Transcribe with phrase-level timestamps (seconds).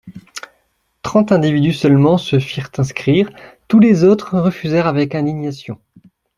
[1.03, 3.29] Trente individus seulement se firent inscrire;
[3.67, 5.79] tous les autres refusèrent avec indignation.